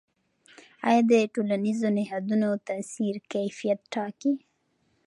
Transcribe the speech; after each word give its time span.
آیا 0.87 1.01
د 1.11 1.13
ټولنیزو 1.33 1.87
نهادونو 1.97 2.49
تاثیر 2.67 3.15
کیفیت 3.31 3.79
ټاکي؟ 3.93 4.31